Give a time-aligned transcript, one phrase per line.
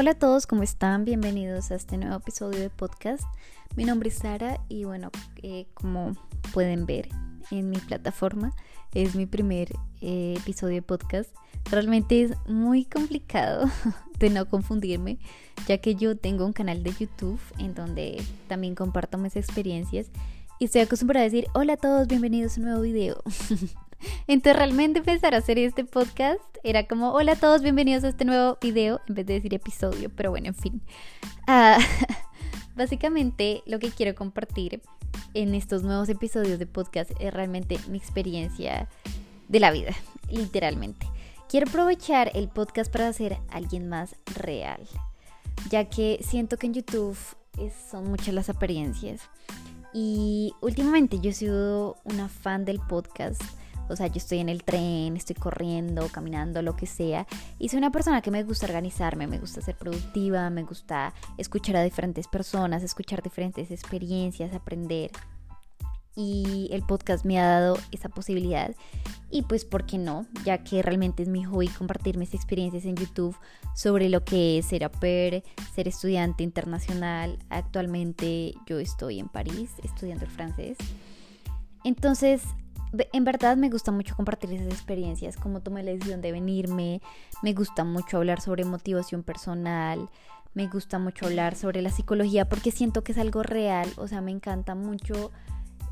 [0.00, 1.04] Hola a todos, ¿cómo están?
[1.04, 3.22] Bienvenidos a este nuevo episodio de podcast.
[3.76, 5.10] Mi nombre es Sara y bueno,
[5.42, 6.16] eh, como
[6.54, 7.10] pueden ver
[7.50, 8.54] en mi plataforma,
[8.94, 9.68] es mi primer
[10.00, 11.28] eh, episodio de podcast.
[11.70, 13.70] Realmente es muy complicado
[14.18, 15.18] de no confundirme,
[15.68, 20.06] ya que yo tengo un canal de YouTube en donde también comparto mis experiencias
[20.58, 23.22] y estoy acostumbrada a decir hola a todos, bienvenidos a un nuevo video.
[24.26, 28.24] Entonces realmente empezar a hacer este podcast era como hola a todos, bienvenidos a este
[28.24, 30.82] nuevo video en vez de decir episodio, pero bueno, en fin.
[31.46, 31.78] Ah,
[32.76, 34.82] básicamente lo que quiero compartir
[35.34, 38.88] en estos nuevos episodios de podcast es realmente mi experiencia
[39.48, 39.92] de la vida,
[40.30, 41.06] literalmente.
[41.48, 44.80] Quiero aprovechar el podcast para hacer alguien más real,
[45.68, 47.18] ya que siento que en YouTube
[47.90, 49.22] son muchas las apariencias.
[49.92, 53.42] Y últimamente yo he sido una fan del podcast
[53.90, 57.26] o sea, yo estoy en el tren, estoy corriendo, caminando, lo que sea.
[57.58, 61.76] Y soy una persona que me gusta organizarme, me gusta ser productiva, me gusta escuchar
[61.76, 65.10] a diferentes personas, escuchar diferentes experiencias, aprender.
[66.16, 68.74] Y el podcast me ha dado esa posibilidad.
[69.30, 70.26] Y pues, ¿por qué no?
[70.44, 73.36] Ya que realmente es mi hobby compartir mis experiencias en YouTube
[73.74, 77.38] sobre lo que es ser au ser estudiante internacional.
[77.48, 80.76] Actualmente yo estoy en París estudiando el francés.
[81.84, 82.42] Entonces,
[83.12, 87.00] en verdad me gusta mucho compartir esas experiencias, como tomé la decisión de venirme,
[87.42, 90.08] me gusta mucho hablar sobre motivación personal,
[90.54, 94.20] me gusta mucho hablar sobre la psicología porque siento que es algo real, o sea,
[94.20, 95.30] me encanta mucho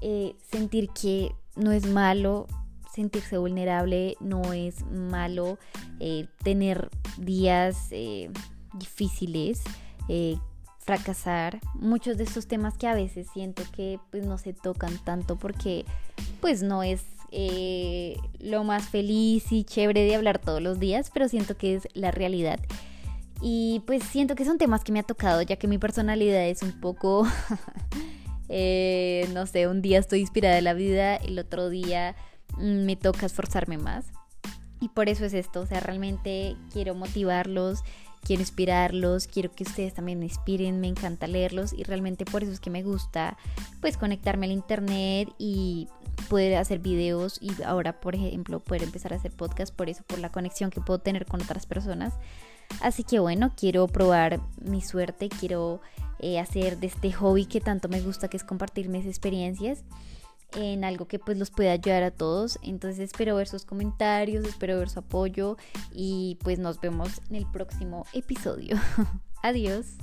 [0.00, 2.46] eh, sentir que no es malo
[2.92, 5.58] sentirse vulnerable, no es malo
[6.00, 8.30] eh, tener días eh,
[8.74, 9.62] difíciles,
[10.78, 15.36] fracasar, muchos de estos temas que a veces siento que pues no se tocan tanto
[15.36, 15.84] porque
[16.40, 21.28] pues no es eh, lo más feliz y chévere de hablar todos los días, pero
[21.28, 22.58] siento que es la realidad.
[23.40, 26.62] Y pues siento que son temas que me ha tocado, ya que mi personalidad es
[26.62, 27.26] un poco,
[28.48, 32.16] eh, no sé, un día estoy inspirada de la vida, el otro día
[32.56, 34.06] mm, me toca esforzarme más.
[34.80, 37.80] Y por eso es esto, o sea, realmente quiero motivarlos,
[38.24, 42.52] quiero inspirarlos, quiero que ustedes también me inspiren, me encanta leerlos y realmente por eso
[42.52, 43.36] es que me gusta
[43.80, 45.88] pues conectarme al internet y
[46.28, 50.18] poder hacer videos y ahora por ejemplo poder empezar a hacer podcast por eso, por
[50.18, 52.14] la conexión que puedo tener con otras personas.
[52.80, 55.80] Así que bueno, quiero probar mi suerte, quiero
[56.18, 59.84] eh, hacer de este hobby que tanto me gusta que es compartir mis experiencias
[60.54, 62.58] en algo que pues los pueda ayudar a todos.
[62.62, 65.56] Entonces espero ver sus comentarios, espero ver su apoyo
[65.92, 68.76] y pues nos vemos en el próximo episodio.
[69.42, 69.96] Adiós.